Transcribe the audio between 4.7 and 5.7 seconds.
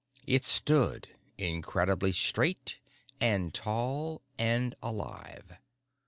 alive.